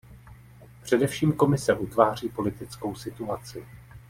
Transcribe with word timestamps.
Především 0.83 1.33
Komise 1.33 1.73
utváří 1.73 2.29
politickou 2.29 2.95
situaci. 2.95 3.65